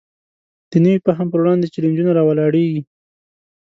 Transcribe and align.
د 0.69 0.71
نوي 0.83 0.97
فهم 1.05 1.27
پر 1.31 1.39
وړاندې 1.41 1.71
چلینجونه 1.73 2.11
راولاړېږي. 2.17 2.81